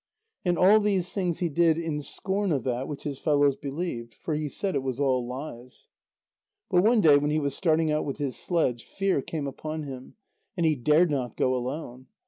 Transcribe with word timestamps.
And 0.43 0.57
all 0.57 0.79
these 0.79 1.13
things 1.13 1.37
he 1.37 1.47
did 1.49 1.77
in 1.77 2.01
scorn 2.01 2.51
of 2.51 2.63
that 2.63 2.87
which 2.87 3.03
his 3.03 3.19
fellows 3.19 3.55
believed. 3.55 4.15
For 4.15 4.33
he 4.33 4.49
said 4.49 4.73
it 4.73 4.81
was 4.81 4.99
all 4.99 5.27
lies. 5.27 5.89
But 6.71 6.83
one 6.83 7.01
day 7.01 7.19
when 7.19 7.29
he 7.29 7.37
was 7.37 7.53
starting 7.55 7.91
out 7.91 8.03
with 8.03 8.17
his 8.17 8.35
sledge, 8.35 8.83
fear 8.83 9.21
came 9.21 9.45
upon 9.45 9.83
him, 9.83 10.15
and 10.57 10.65
he 10.65 10.73
dared 10.73 11.11
not 11.11 11.37
go 11.37 11.53
alone. 11.55 12.07